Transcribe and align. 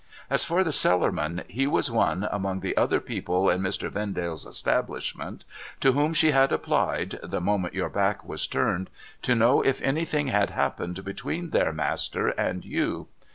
As 0.31 0.43
for 0.43 0.63
the 0.63 0.71
Cellarman, 0.71 1.43
he 1.47 1.67
was 1.67 1.91
one, 1.91 2.27
among 2.31 2.61
the 2.61 2.75
other 2.75 2.99
people 2.99 3.51
in 3.51 3.61
Mr. 3.61 3.87
Vendale's 3.87 4.47
establishment, 4.47 5.45
to 5.79 5.91
whom 5.91 6.15
she 6.15 6.31
had 6.31 6.51
applied 6.51 7.19
(the 7.21 7.39
moment 7.39 7.75
your 7.75 7.89
back 7.89 8.23
was 8.25 8.47
turned) 8.47 8.89
to 9.21 9.35
know 9.35 9.61
if 9.61 9.79
anything 9.83 10.29
had 10.29 10.49
happened 10.49 11.05
between 11.05 11.51
their 11.51 11.71
master 11.71 12.29
and 12.29 12.65
you. 12.65 13.09